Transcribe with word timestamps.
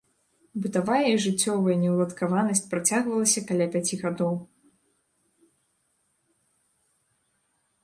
Бытавая 0.61 1.01
і 1.09 1.17
жыццёвая 1.25 1.75
неўладкаванасць 1.81 2.63
працягвалася 2.71 3.45
каля 3.51 3.69
пяці 3.77 4.01
гадоў. 4.01 4.35